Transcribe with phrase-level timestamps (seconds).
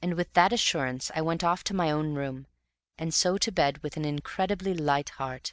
[0.00, 2.46] And with that assurance I went off to my own room,
[2.96, 5.52] and so to bed with an incredibly light heart.